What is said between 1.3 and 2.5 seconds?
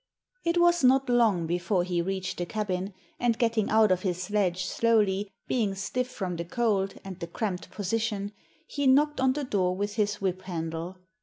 before he reached the